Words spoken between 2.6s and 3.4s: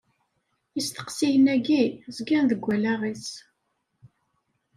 wallaɣ-is.